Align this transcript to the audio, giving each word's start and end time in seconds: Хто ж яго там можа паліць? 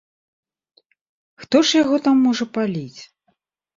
Хто 1.43 1.61
ж 1.67 1.81
яго 1.83 1.95
там 2.07 2.15
можа 2.29 2.45
паліць? 2.59 3.01